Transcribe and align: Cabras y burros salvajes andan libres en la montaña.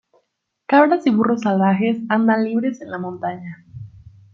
Cabras 0.65 1.05
y 1.05 1.11
burros 1.11 1.41
salvajes 1.41 1.99
andan 2.09 2.43
libres 2.43 2.81
en 2.81 2.89
la 2.89 2.97
montaña. 2.97 3.63